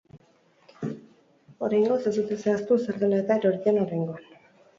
[1.67, 4.29] Oraingoz, ez dute zehaztu zer dela eta erori den oraingoan.